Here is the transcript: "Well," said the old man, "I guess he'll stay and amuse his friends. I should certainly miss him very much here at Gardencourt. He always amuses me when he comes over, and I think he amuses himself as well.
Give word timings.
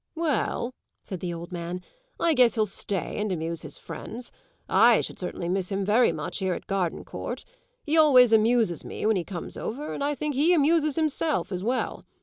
"Well," 0.15 0.73
said 1.03 1.19
the 1.19 1.31
old 1.31 1.51
man, 1.51 1.79
"I 2.19 2.33
guess 2.33 2.55
he'll 2.55 2.65
stay 2.65 3.19
and 3.21 3.31
amuse 3.31 3.61
his 3.61 3.77
friends. 3.77 4.31
I 4.67 4.99
should 5.01 5.19
certainly 5.19 5.47
miss 5.47 5.71
him 5.71 5.85
very 5.85 6.11
much 6.11 6.39
here 6.39 6.55
at 6.55 6.65
Gardencourt. 6.65 7.45
He 7.83 7.95
always 7.99 8.33
amuses 8.33 8.83
me 8.83 9.05
when 9.05 9.15
he 9.15 9.23
comes 9.23 9.57
over, 9.57 9.93
and 9.93 10.03
I 10.03 10.15
think 10.15 10.33
he 10.33 10.53
amuses 10.55 10.95
himself 10.95 11.51
as 11.51 11.63
well. 11.63 12.03